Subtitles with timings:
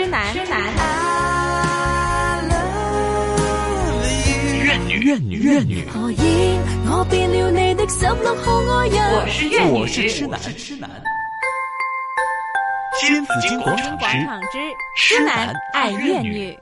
[0.00, 0.32] 痴男。
[0.32, 0.56] 痴男。
[4.64, 5.86] 怨女，怨女，怨女。
[5.90, 9.12] 何以我变了你的十六号爱人？
[9.12, 10.88] 我是怨女，我是痴男，痴男。
[12.98, 14.58] 新紫金广场之
[14.96, 16.58] 痴男爱怨女。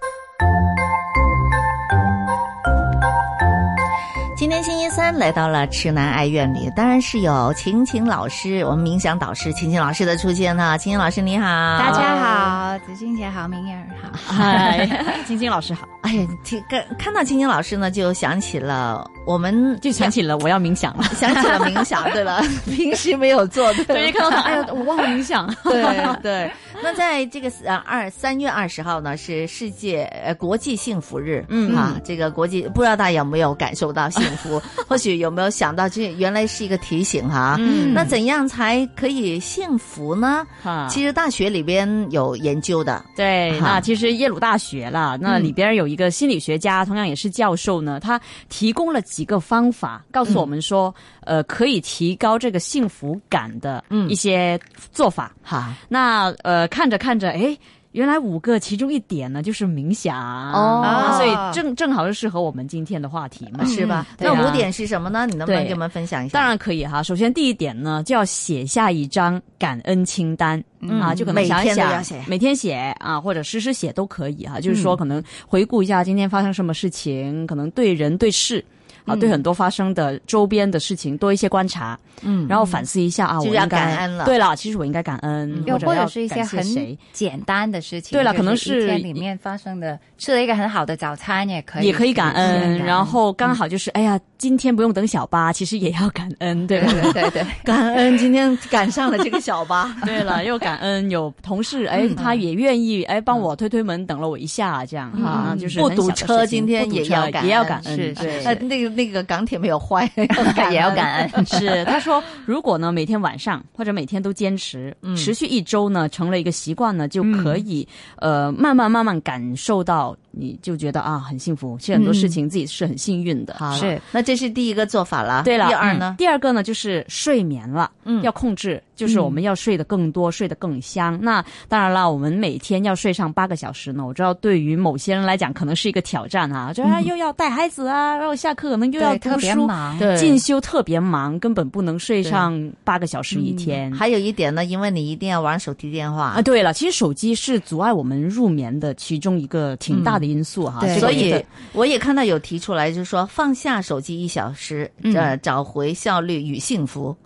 [4.39, 10.79] 今天星期三来到了痴男爱怨里，当然是有晴晴老师，我们冥想导师晴晴老师的出现哈。
[10.79, 14.89] 晴晴老师你好，大家好，子欣姐好，明儿好，嗨，
[15.27, 15.89] 晴晴老师好。
[16.03, 22.09] 哎呀，听看看到晴晴老师呢，就想起了我们，就想起了我要冥想了， 想起了冥想。
[22.13, 25.53] 对吧， 平时没有做，对，一看到他，哎呀，我忘了冥想。
[25.65, 25.83] 对
[26.23, 26.49] 对。
[26.83, 34.63] 那在这个呃二三月二十号呢，是世界呃国际幸福日，嗯啊，这个国际不知道大家有没有感受到幸福？
[34.89, 37.57] 或许有没有想到这原来是一个提醒哈？
[37.59, 40.47] 嗯，那怎样才可以幸福呢？
[40.63, 54.59] 哈，其实大学里边有研究的，对，那其实耶鲁大学啦，那里边有一个心理学家，同样也是教授呢，他提供了几个方法，告诉我们说，呃，可以提高这个幸福感的一些
[54.93, 55.33] 做法。
[55.43, 56.68] 哈，那呃。
[56.69, 57.57] 看着看着，哎，
[57.93, 60.17] 原来五个，其中一点呢就是冥想
[60.53, 64.07] 哦，所以正正好是适合我们今天的话题嘛，是吧？
[64.19, 65.27] 那五点是什么呢？
[65.27, 66.39] 你能不能给我们分享一下？
[66.39, 67.03] 当然可以哈。
[67.03, 70.63] 首先第一点呢，就要写下一张感恩清单
[71.01, 74.61] 啊，就可能想一想，每天写啊，或者时时写都可以哈。
[74.61, 78.65] 就是说，可能回顾一下今天发生什么事情，可能对人对事。
[79.09, 84.25] 啊，对很多发生的周边的事情多一些观察，嗯，然后反思一下啊，我应该感恩了。
[84.25, 86.65] 对了，其实我应该感恩，又或者是一些很
[87.13, 88.17] 简单的事情。
[88.17, 92.79] 对了，可能是里面发生的，吃了一个很好的早餐也可以，也可以感恩。
[92.79, 99.95] 然后刚好就是，哎呀，今天不用等小巴，其实也要感恩，对对对对， 感恩今天赶上了这个小巴。
[100.05, 108.59] 对了， 又感恩有同事，哎，他也愿意哎帮我推推门，等了我一下，这样啊，就是不堵车，今天也要也要感恩，是对。
[108.69, 109.79] 那个那个港铁没有。
[109.89, 110.11] 坏
[110.71, 117.87] 也要感恩， 是他说，如果呢每天晚上或者每天都坚持，持续一周呢，成了一个习惯呢，就可以
[118.17, 120.17] 呃慢慢慢慢感受到。
[120.31, 123.57] 你就觉得啊很幸福，其实很多事情自己是很幸运的。
[123.75, 125.43] 是，那这是第一个做法了。
[125.43, 126.15] 对了，第二呢？
[126.19, 131.19] 第二个呢就是睡眠了，嗯，要控制，就是我们要睡得更多，睡得更香。
[131.23, 134.05] 那当然了，我们每天要睡上八个小时呢。
[134.05, 143.93] 我知道对于某些人来讲可能是一个挑战啊，就啊又要带孩子啊，然后下课可能又要读书、对进修，特别忙，根本不能睡上八个小时一天。
[143.93, 146.43] 还有一点呢，因为你一定要玩手提电话啊。
[146.43, 150.29] 对了，其实手机是阻碍我们入眠的其中一个挺大的。
[150.29, 151.43] 因素哈，所以
[151.73, 157.17] 我也看到有提出来，就是说放下手机一小时，呃，找回效率与幸福。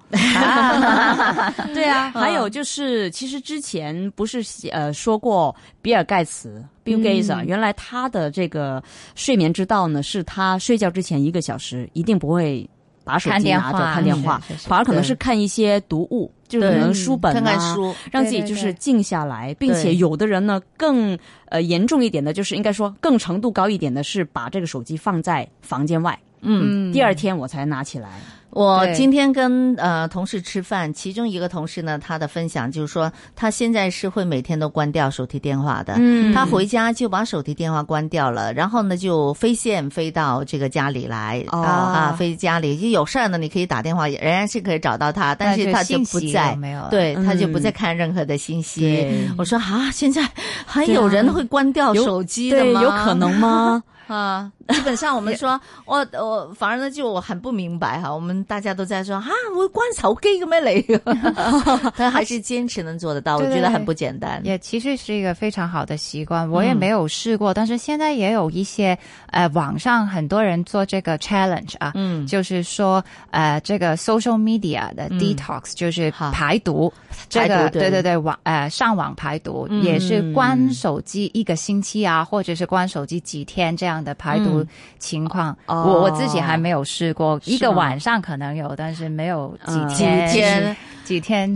[1.73, 8.83] 对啊，还有就是，其实之前不是呃说过比尔盖茨 Bill Gates 啊，原来他的这个
[9.15, 12.69] 睡眠之道呢，是他睡觉之前一个小时一定不会
[13.05, 16.31] 把手机拿着看电话，反而可能是看一些读物。
[16.47, 17.75] 就是可能书本啊，
[18.11, 28.11] 让自己就是静下来，并且有的人呢更呃严重一点的，就是应该说更程度高一点的是把这个手机放在房间外，嗯，第二天我才拿起来。
[28.53, 35.95] 我今天跟呃同事吃饭，其中一个同事呢，他的分享就是说，他现在是会每天都关掉手提电话的。
[35.97, 49.27] 嗯，他回家就把手提电话关掉了，然后呢就飞线飞到这个家里来啊啊，飞家里就有事儿呢，你可以打电话，仍然是可以找到他，但是他就不在，没有，对，他就不再看任何的信息。
[49.39, 50.29] 我说啊，现在
[50.67, 52.83] 还有人会关掉手机的吗？
[52.83, 53.83] 有可能吗？
[54.13, 61.93] 啊，基本上我们 说，我我反而呢就我很不明白哈，我们大家都在说啊，我关手机个咩嚟？
[61.97, 64.41] 他 还是坚持能做得到，我觉得很不简单。
[64.45, 68.99] 也其实是一个非常好的习惯，我也没有试过，但是现在也有一些
[69.31, 76.93] 呃网上很多人做这个 challenge 啊，嗯，就是说呃这个 social media 的 detox 就是排毒，
[77.29, 77.91] 这个对。
[77.91, 84.02] 对对网呃上网排毒也是关手机一个星期啊，或者是关手机几天这样。
[84.03, 84.67] 样的排毒
[84.99, 90.29] 情况，我我自己还没有试过，一个晚上可能有，但是没有几天。
[90.29, 90.77] 几天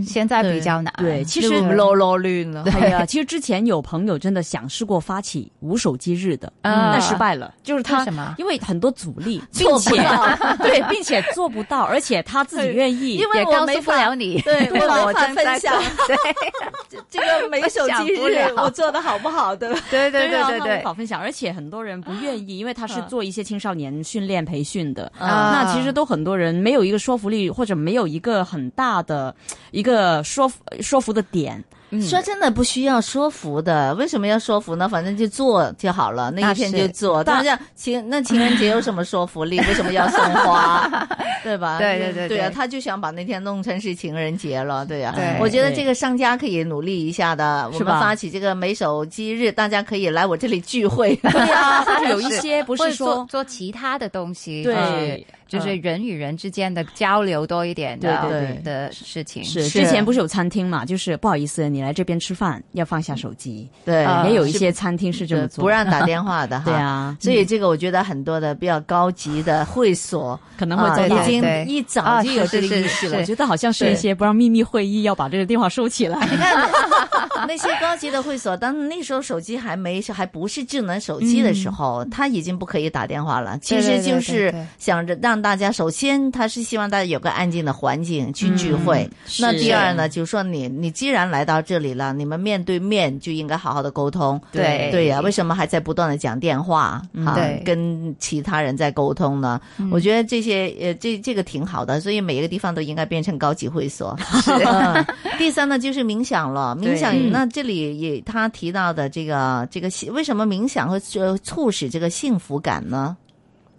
[0.05, 2.63] 现在比较难，对，其实啰啰乱了。
[2.63, 7.53] 对 呀， 其实之前有朋友真的想试过发起无手机日的，嗯但失败了。
[7.63, 8.35] 就是他什么？
[8.37, 9.95] 因为很多阻力，并且
[10.61, 15.73] 对，并且做不到，而且他自己愿意，因为告诉不了你，对，我法分享。
[16.07, 19.55] 对，这个没手机日我做的好不好？
[19.55, 19.79] 对吧？
[19.89, 29.33] 对对对对对，无法分享，而且很多人不愿意，因为他是做一些青少年训练培训的，那其实都很多人没有一个说服力，或者没有一个很大的。
[29.71, 31.63] 一个说服说服的点，
[32.01, 34.87] 说真的不需要说服的，为什么要说服呢？
[34.89, 37.23] 反正就做就好了，那一天就做。
[37.23, 39.59] 当然，情那情人节有什么说服力？
[39.59, 41.07] 为什么要送花？
[41.43, 41.77] 对吧？
[41.77, 45.13] 对对对对啊，他就想把那天弄成是情人节了，对呀。
[45.15, 51.15] 对，我觉得这个商家可以努力一下的，我们发起这个没手机日，大家可以来我这里聚会。
[51.23, 55.25] 对啊， 或者有一些不是说做其他的东西，对。
[55.47, 59.43] 就是人与人之间的交流多一点的对的事情。
[59.43, 60.85] 是之前不是有餐厅嘛？
[60.85, 63.69] 就是不好意思，你来这边吃饭要放下手机。
[63.85, 66.65] 对，也有一些餐厅是这么做，不让打电话的哈。
[66.71, 73.17] 对啊， 所以这个我觉得很多的比较高级的会所可能会已经一早就有这个意识了。
[73.17, 76.19] 我觉得好像是一些不让秘密会议要把这个电话收起来。
[76.29, 76.69] 你看
[77.47, 83.57] 那些高级的会所，当那时候手机还没还不是智能手机的时候，他已经不可以打电话了。
[83.61, 86.31] 其实就是想着让大家首先。
[86.31, 89.09] 他是希望大家有个安静的环境去聚会。
[89.39, 94.39] 那第二呢，就是说你你既然来到这里了，你们面对面就应该好好的沟通。
[94.51, 97.37] 对对呀，为什么还在不断的讲电话啊？
[97.65, 99.59] 跟其他人在沟通呢？
[99.91, 104.17] 我觉得这些呃，这这个挺好的，所以每一个地方都应该变成高级会所。
[104.41, 104.51] 是。
[105.39, 106.77] 第三呢，就是冥想了。
[106.79, 110.99] 冥想，那这里也他提到的这个这个，为什么冥想会
[111.43, 113.15] 促使这个幸福感呢？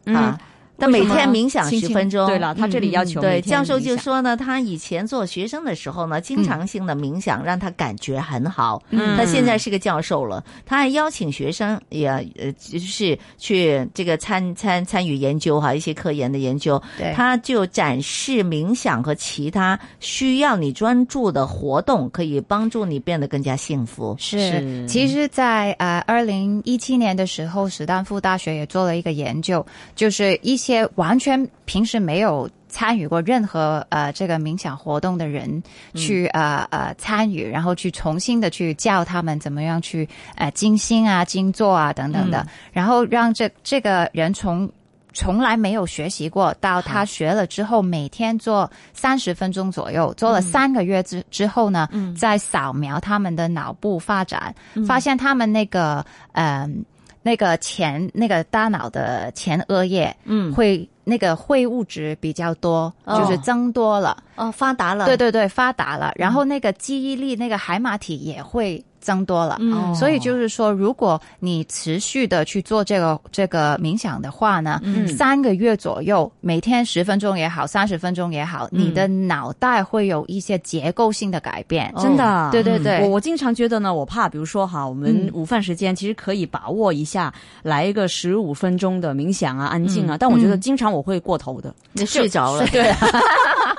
[0.07, 0.39] 啊？
[0.79, 2.25] 但每天冥想十分钟。
[2.29, 8.81] 对了，他这里要求对教授就说呢，他以前做学生的时候呢，经常性的冥想让他感觉很好。
[8.91, 16.81] 嗯，他现在是个教授了，他还邀请学生也呃，就是去这个参参参与研究哈，一些科研的研究。
[16.97, 24.15] 对，他就展示冥想和其他需要你专注的活动，可以帮助你变得更加幸福。
[24.17, 29.67] 是，其实，在呃二零一七年的时候，史丹福大学也做了一个研究，
[29.97, 30.68] 就是一些。
[30.69, 35.63] 些完全平时没有参与过任何呃这个冥想活动的人，
[35.95, 40.07] 去呃呃参与，然后去重新的去教他们怎么样去
[40.37, 44.71] 呃静心啊、静坐啊等等的，然后让这这个人从
[45.15, 54.55] 从来没有学习过到他学了之后，每天做三十分钟左右，做了三个月之之后呢，再扫描他们的脑部发展，
[54.87, 56.85] 发现他们那个嗯。
[57.29, 68.83] 那个前那个大脑的前额叶，嗯，会那个会物质比较多，就是增多了，哦，发达了，对对对，发达了，然后那个记忆力，那个海马体也会。
[69.01, 69.59] 增多了，
[69.95, 81.93] 所以就是说，如果你持续的去做这个这个冥想的话呢，三个月左右，每天十分钟也好，三十分钟也好，你的脑袋会有一些结构性的改变。
[81.97, 92.93] 真的，对对对，我我经常觉得呢，我怕，比如说哈，我们午饭时间其实可以把握一下，来一个十五分钟的冥想啊，安静啊，但我觉得经常我会过头的，你睡着了， 对。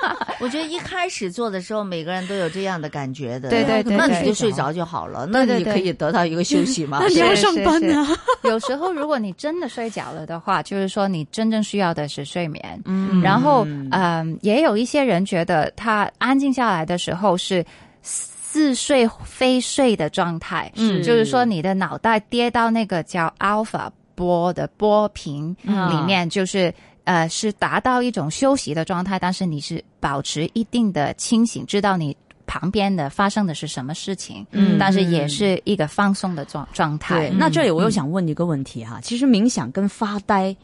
[0.40, 3.50] 我觉得一开始做的时候，每个人都有这样的感觉的。
[3.50, 6.98] 对对对，那你就睡着就好了，那你可以得到一个休息嘛。
[7.04, 8.06] 那你要上班呢？
[8.44, 12.80] 有时候如果你真的睡着了的话，就是说你真正需要的是睡眠。
[12.84, 17.64] 嗯，然后嗯，也有一些人觉得他安静下来的时候是
[18.02, 26.72] 似睡非睡的状态，嗯，就是说你的脑袋跌到那个叫 alpha 波的波频里面，就是。
[27.04, 32.16] 呃，是达到一种休息的状态，但是你是保持一定的清醒，知道你
[32.46, 37.28] 旁边的发生的是什么事情，嗯，但是也是一个放松的状状态。
[37.28, 40.54] 对，那这里我又想问你一个问题哈，其实冥想跟发呆。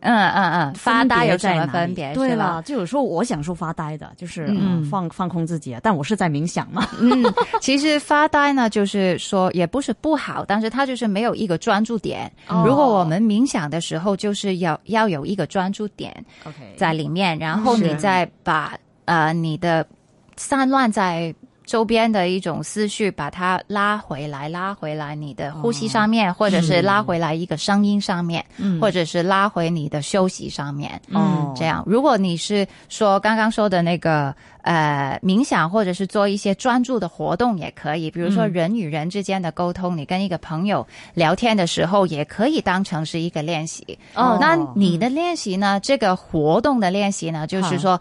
[0.00, 2.12] 嗯嗯嗯，发呆有什么分别？
[2.14, 6.86] 对了，就有时候我想说发呆的，就是嗯放放空自己，但我是在冥想嘛。
[7.00, 7.24] 嗯，
[7.60, 12.30] 其实发呆呢，就是说也不是不好，但是它就是没有一个专注点。
[12.64, 16.24] 如果我们冥想的时候，就是要要有一个专注点
[16.76, 19.86] 在里面，然后你再把呃你的
[20.36, 21.34] 散乱在。
[21.70, 28.44] 周边的一种思绪，把它拉回来，拉回来你的呼吸上面，或者是拉回来一个声音上面，
[28.80, 31.00] 或者是拉回你的休息上面。
[31.10, 40.84] 嗯，这样，如果你是说刚刚说的那个呃冥想，或者是做一些专注的活动也可以，比如说人与人之间的沟通，你跟一个朋友
[41.14, 43.96] 聊天的时候，也可以当成是一个练习。
[44.16, 45.78] 哦，那你的练习呢？
[45.78, 48.00] 这个活动的练习呢，就是说，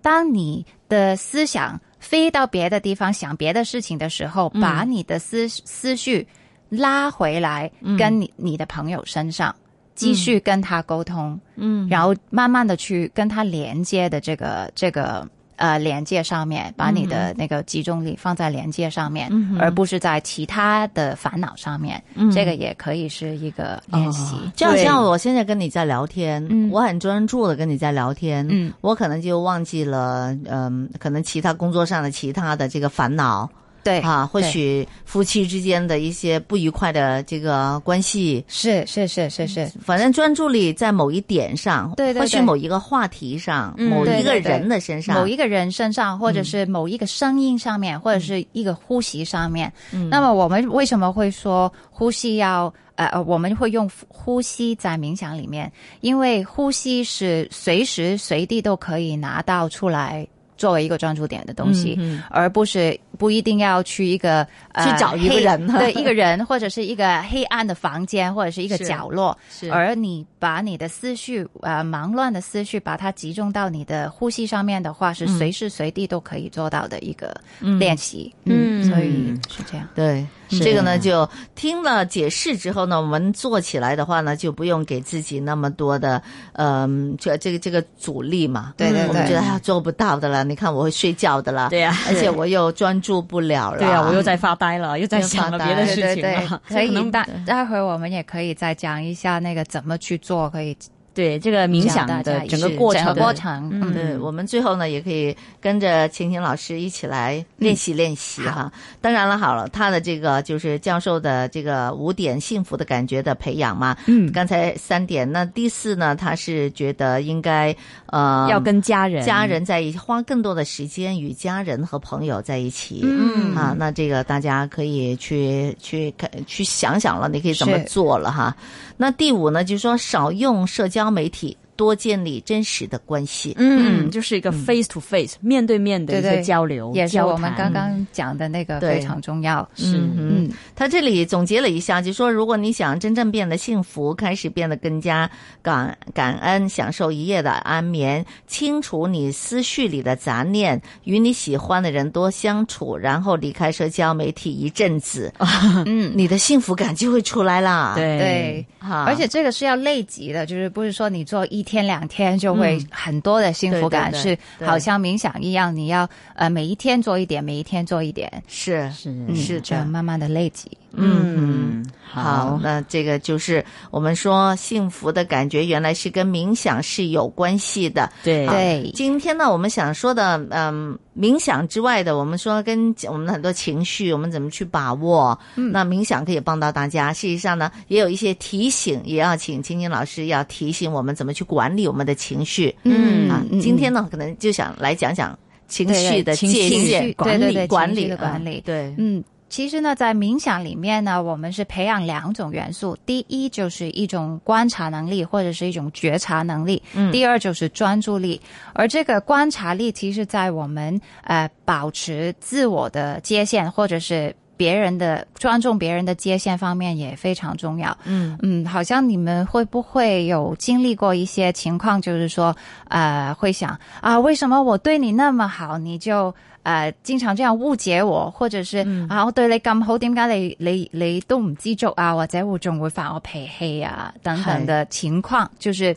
[0.00, 1.80] 当你的思想。
[2.00, 6.26] 飞到别的地方想别的事情的时候，把你的思思绪
[6.68, 9.54] 拉回来，跟你你的朋友身上
[9.94, 15.24] 继续跟他沟通，嗯，然后慢慢的去跟他连接的这个这个。
[15.60, 22.02] 呃，连接上面，把你的那个集中力放在连接上面，而不是在其他的烦恼上面。
[22.32, 24.34] 这个也可以是一个练习。
[24.56, 33.46] 就好像我现在跟你在聊天，我很专注的跟你在聊天，我可能就忘记了，嗯，可能其他工作上的其他的这个烦恼。
[33.82, 49.72] 对啊，或许夫妻之间的一些不愉快的这个关系，是是是是是，反正专注力在某一点上，对对对或许某一个话题上，嗯某一个人的身上，某一个人身上，或者是某一个声音上面，或者是一个呼吸上面。
[50.10, 55.70] 那么我们为什么会说呼吸要呃呃，我们会用呼吸在冥想里面？
[56.00, 60.26] 因为呼吸是随时随地都可以拿到出来。
[60.56, 65.66] 作为一个专注点的东西，而不是不一定要去一个、呃、去找一个人。
[65.76, 77.38] 对一个人，或者是一个黑暗的房间，或者是一个角落，是而你把你的思绪呃忙乱的思绪把它集中到你的呼吸上面的话，是随时随地都可以做到的一个
[77.78, 78.34] 练习。
[78.46, 79.86] 嗯所以是这样。
[79.94, 86.22] 对，这个呢，就听了解释之后呢，我们做起来的话呢，就不用给自己那么多的，
[86.54, 88.72] 嗯、这这个这个阻力嘛。
[88.78, 100.76] 对对对我们觉得哎做不到的了，你看我会睡觉的了，对呀而且我又专注不了了，对啊，我又在发呆了，又在想了别的对事情对对了，， 可以能待待会儿我们也可以再讲一下那个怎么去做，可以
[101.12, 103.68] 对这个冥想的整个过程整个过程。
[103.72, 108.70] 嗯，对，我们最后呢，也可以跟着晴晴老师一起来练习练习哈。
[109.00, 113.96] 当然了，好了，他的这个就是教授的这个五点幸福的感觉的培养嘛。
[114.06, 117.74] 嗯，刚才三点，那第四呢，他是觉得应该
[118.06, 123.00] 呃要跟家人家人在一起，花更多的时间与家人和朋友在一起。
[123.02, 128.56] 嗯啊，那这个大家可以去去看去想想了，你可以怎么做了哈。
[128.96, 133.54] 那第五呢，就是说少用社交媒体，多建立真实的关系。
[133.56, 139.66] 嗯，就是一个 face to face 面对面的一对对些交流，也是我们刚刚讲的那个非常重要。
[139.74, 139.96] 是。
[139.96, 145.30] 嗯嗯，他这里总结了一下，就说如果你想真正变得幸福，开始变得更加
[145.62, 155.32] 感感恩，享受一夜的安眠，清除你思绪里的杂念，与你喜欢的人多相处，然后离开社交媒体一阵子，
[155.86, 157.94] 嗯，你的幸福感就会出来啦。
[157.96, 158.18] 对。
[158.18, 158.66] 对。
[158.82, 169.86] 而且这个是要累积的，就是不是说你做一天两天就会很多的幸福感，是好像冥想一样，你要呃每一天做一点，每一天做一点，是是嗯是这样。
[169.86, 170.68] 慢慢的累积。
[170.92, 178.10] 嗯，好好，那这个就是我们说幸福的感觉，原来是跟冥想是有关系的。
[178.24, 185.38] 对对今天呢，我们想说的，嗯，冥想之外的，我们说跟我们的很多情绪，我们怎么去把握？
[185.56, 187.12] 嗯那冥想可以帮到大家。
[187.12, 192.74] 事实上呢，也有一些提醒，也要请青青老师要提醒我们怎么去管理我们的情绪。
[192.82, 202.96] 嗯啊，嗯今天呢，可能就想来讲讲情绪的情界绪限管理对对对管理情绪的管理啊对，嗯，其实呢，在冥想里面呢，我们是培养两种元素。
[203.04, 208.40] 第一就是一种观察能力，或者是一种觉察能力；嗯第二就是专注力。
[208.72, 217.96] 而这个观察力，其实在我们呃保持自我的界限，或者是别人的尊重别人的界限方面也非常重要。
[218.04, 218.38] 嗯。
[218.42, 222.54] 嗯，好像你们会不会有经历过一些情况，就是说，
[222.88, 235.96] 呃，会想啊，为什么我对你那么好，你就呃经常这样误解我，或者是、啊，我对你咁好，点解你你你都唔知足啊，或者會仲會發我脾气啊，等等的情况，就是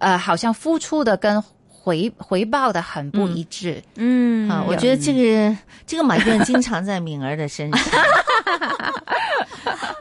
[0.00, 1.40] 呃，好像付出的跟
[1.82, 3.82] 回回报的很不一致。
[3.96, 5.56] 嗯啊，我觉得这个
[5.86, 7.84] 这个埋怨经常在敏儿的身上。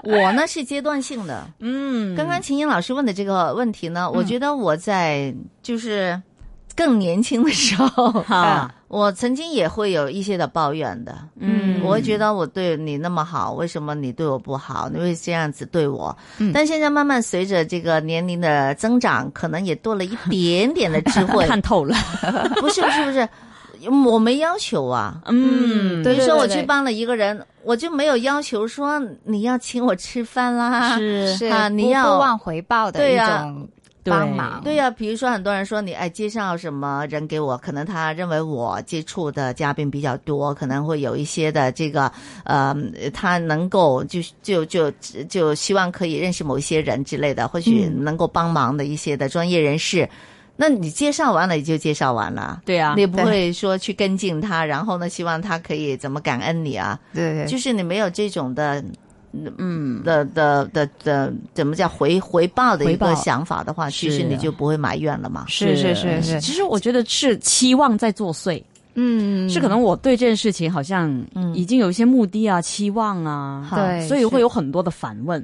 [0.04, 2.16] 我呢是阶段性的，嗯。
[2.16, 6.20] 刚刚秦英老师问的这个问题呢，我觉得我在就是
[6.80, 11.18] 更年轻的时候， 哈我曾经也会有一些的抱怨的。
[11.38, 14.90] 嗯我会觉得我对你那么好，为什么你对我不好？
[14.94, 16.16] 你会这样子对我？
[16.38, 21.46] 嗯但现在慢慢随着这个年龄的增长，可能也多了一点点的智慧。
[21.52, 21.96] 看透了，
[22.62, 23.30] 不是不是不是，
[24.12, 25.22] 我没要求啊。
[25.28, 30.98] 嗯比如说我对对去帮了一个人，我就没有要求说你要请我吃饭啦。
[30.98, 33.16] 是是啊你要不忘回报的一對
[34.06, 34.64] 啊種對幫忙。
[34.64, 42.12] 对呀、比如说很多人说你哎介绍什么人给我，可能他认为我接触的嘉宾比较多，可能会有一些的这个
[42.44, 42.76] 呃，
[43.14, 44.92] 他能够就就就
[45.28, 50.10] 就希望可以认识某一些人之类的，或许能够帮忙的一些的专业人士。
[50.62, 57.00] 那你介绍完了也就介绍完了，对啊你也不会说去跟进他，然后呢，希望他可以怎么感恩你啊？
[57.14, 58.84] 對對就是你没有这种的，
[59.58, 60.04] 嗯。
[60.04, 65.46] 的的的的怎么叫回回报的一个想法的话，其实你就不会埋怨了嘛。
[65.48, 66.42] 是是是是。
[66.42, 68.62] 其实我觉得是期望在作祟，
[68.96, 69.50] 嗯。
[69.50, 71.12] 是可能我对这件事情好像
[71.54, 75.44] 已经有一些目的啊、期望啊，对所以会有很多的反问。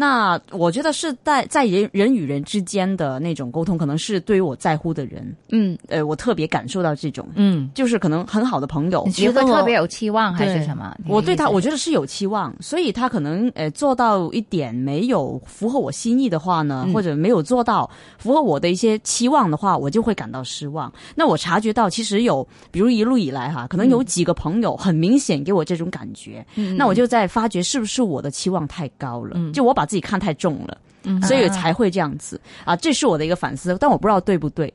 [0.00, 10.96] 那我觉得是在在人人与人之间的那种沟通，可能是对于我在乎的人，嗯，呃，我特别感受到这种，嗯，就是可能很好的朋友你，你觉得特别有期望还是什么？
[11.08, 16.94] 我对他，我觉得是有期望，所以他可能呃做到一点没有符合我心意的话呢，嗯。
[16.94, 17.88] 或者没有做到
[18.18, 20.92] 符合我的一些期望的话，我就会感到失望。
[21.14, 30.78] 那我察觉到，其实有，比如一路以来哈，可能有几个朋友很明显给我这种感觉，嗯那我就在发觉是不是我的期望太高了，就我把自己看太重了。
[31.04, 34.72] 嗯所以才会这样子啊，这是我的一个反思，但我不知道对不对。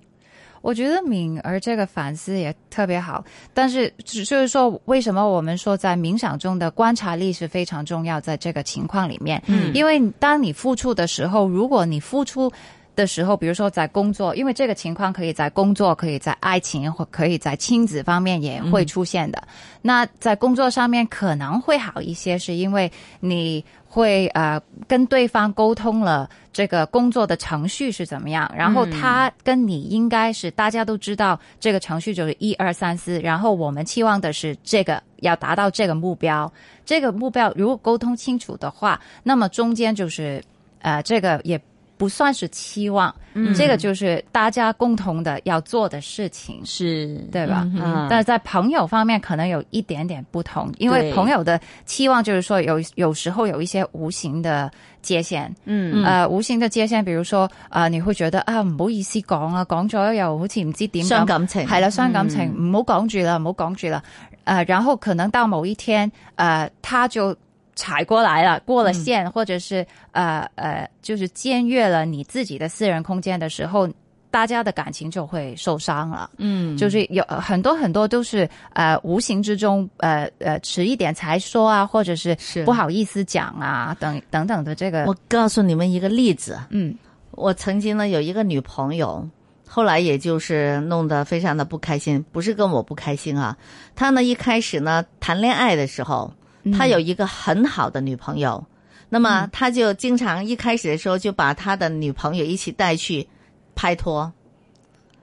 [0.62, 12.50] 我觉得敏儿这个反思也特别好，但是只就是说，为什么我们说在冥想中的观察力是非常重要，在这个情况里面，嗯因为当你付出的时候，如果你付出
[12.96, 19.44] 的时候，比如说在工作，因为这个情况可以在工作，可以在爱情，或可以在亲子方面也会出现的。
[19.82, 22.90] 那在工作上面可能会好一些，是因为
[23.20, 36.52] 你会呃跟对方沟通了这个工作的程序是怎么样，然后他跟你应该是大家都知道这个程序就是一二三四，然后我们期望的是这个要达到这个目标，
[36.84, 40.44] 这个目标如果沟通清楚的话，那么中间就是
[40.82, 41.62] 呃这个也。
[42.04, 43.16] 不算是期望，
[43.56, 47.16] 这个就是大家共同的要做的事情，是。
[47.32, 47.66] 对吧？
[47.82, 54.70] 嗯但是在朋友方面可能有一点点不同，因为朋友的期望就是说有有时候有一些无形的
[55.02, 56.04] 界限，嗯。
[56.04, 61.66] 呃，无形的界限，比如说啊、你会觉得啊唔好意思讲啊，讲咗又好似唔知點咁，傷感情。
[61.66, 64.04] 系啦，伤感情，唔好讲住啦，唔好讲住啦，
[64.44, 67.34] 呃，然后可能到某一天，呃，他就
[67.76, 73.90] 踩过来了，过了线，或者是呃呃，就是僭越了你自己的私人空间的时候。
[74.34, 82.64] 大家的感情就会受伤了，嗯，就是有呃很多很多都是呃无形之中呃呃迟一点才说啊，或者是是。
[82.64, 86.96] 不好意思讲啊，等等等的这个我告诉你们一个例子，嗯。
[87.30, 89.24] 我曾经呢有一个女朋友，
[89.68, 93.56] 后来也就是弄得非常的不开心，不是跟我不开心啊，
[93.94, 96.34] 她呢一开始呢谈恋爱的时候，
[96.72, 98.64] 她有一个很好的女朋友，
[99.10, 103.28] 那么他就经常一开始的时候就把他的女朋友一起带去
[103.76, 104.32] 拍拖，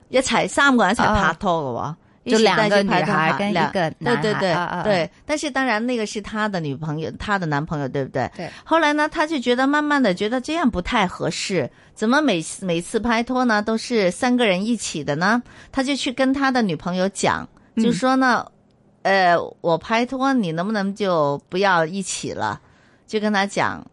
[0.08, 1.94] 一齊三个人一齊拍拖嘅喎。
[2.22, 8.30] 一就两个女孩跟一兩個男孩，对对对、啊啊對，但是当然那个是他的女朋友，他的男朋友，对不对？
[8.36, 8.50] 对。
[8.62, 15.42] 后来呢，他就觉得慢慢的觉得这样不太合适，怎么每每次拍拖呢都是三个人一起的呢？
[15.72, 18.46] 他就去跟他的女朋友讲，就说呢，
[19.02, 22.60] 呃，我拍拖，你能不能就不要一起了？
[23.06, 23.84] 就跟他讲，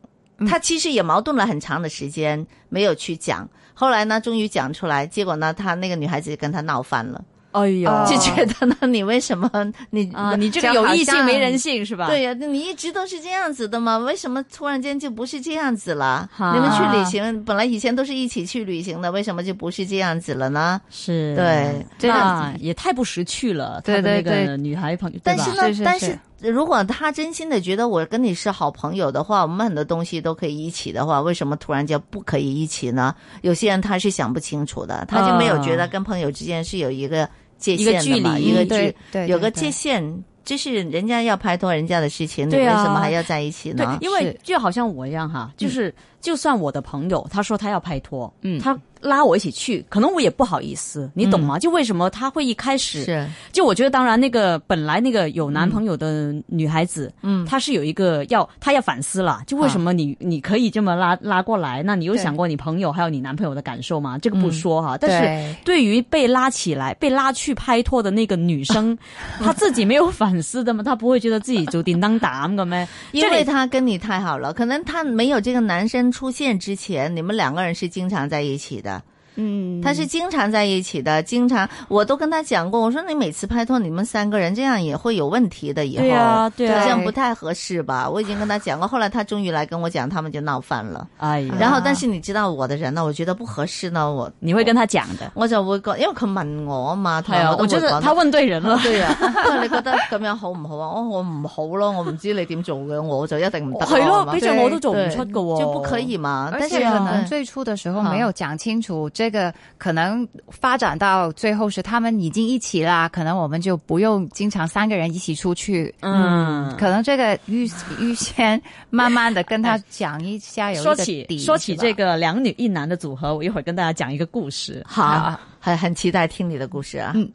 [0.47, 3.47] 他其实也矛盾了很长的时间，没有去讲。
[3.73, 7.23] 后来呢，终于讲出来，结果呢，他那个女孩子就跟他闹翻了。
[7.51, 8.05] 哎呦，哦。
[8.09, 9.49] 就觉得呢，你为什么
[9.89, 12.07] 你啊，你这个有异性没人性是吧？
[12.07, 16.29] 对呀、你一直都是这样子的嘛，为什么突然间就不是这样子了？
[16.37, 20.79] 你们去旅行，本来以前都是一起去旅行的，为什么就不是这样子了呢？
[20.89, 21.85] 是，对。
[21.97, 23.81] 这个也太不识趣了。
[23.83, 24.57] 对对他的那个对。
[24.57, 25.83] 女孩朋友，但是呢，是是。
[25.83, 33.15] 但是是如果他真心的觉得我跟你是好朋友的话，我们很多东西都可以一起的话，为什么突然间不可以一起呢？
[33.41, 43.77] 有些人他是想不清楚的，他就没有觉得跟朋友之间是有一个界限的嘛，一个距离一個距有个界限，就是人家要拍拖人家的事情，你為對啊什么还要在一起呢？
[43.77, 43.97] 对呢，？
[44.01, 48.59] 因为就好像我一样哈，就是就算我的朋友他说他要拍拖，嗯。
[48.59, 51.57] 他拉我一起去，可能我也不好意思，你懂吗？
[51.57, 61.81] 就为什么他会一开始是就我觉得，当然那个本来那个有男朋友的女孩子，嗯，她是有一个要她要反思了，就为什么你、你可以这么拉拉过来？
[61.81, 64.17] 那你有想过你朋友还有你男朋友的感受吗？
[64.17, 68.97] 这个不说哈，但是对于被拉起来、被拉去拍拖的那个女生，
[69.39, 70.83] 她自己没有反思的吗？
[70.83, 72.87] 她不会觉得自己就叮当胆的咩？
[73.11, 78.96] 因为她跟你太好了，可能她没有这个男生出现之前，你们两个人是经常在一起的。
[79.37, 88.09] 嗯，他是经常在一起的，经常我都跟他讲过，我说你每次拍拖，你们三个人这样也会有问题的，以后对啊对啊这样不太合适吧？
[88.09, 91.07] 我已经跟他讲过，后来他终于来跟我讲，他们就闹翻了。
[91.17, 98.77] 哎呀，然后，但是你知道我的人呢，我觉得不合适呢，我你会跟他讲的，我就會講，因为佢问我啊嘛，同 埋係啊，都會講我觉得他问对人了。
[98.83, 99.15] 對啊，
[99.61, 100.93] 你觉得咁样好唔好啊？
[100.95, 103.85] 我我唔好咯，我唔知你点做嘅，我就一定唔得。
[103.85, 106.49] 係咯，毕竟我都做唔出噶喎，就不可以嘛。
[106.51, 115.93] 而但是且可能嗯最初的时候好沒有讲清楚，這個可能发展到最后是他们已经一起啦，可能我们就不用经常三个人一起出去。
[116.01, 124.83] 嗯可能这个预预先慢慢的跟他讲一下，有一個說起底說起是吧這個兩女一男的组合，我一会儿跟大家讲一个故事。
[124.87, 127.11] 好，很很期待听你的故事啊。
[127.15, 127.29] 嗯